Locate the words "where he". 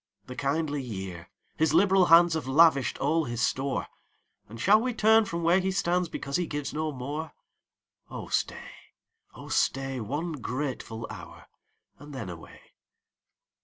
5.43-5.69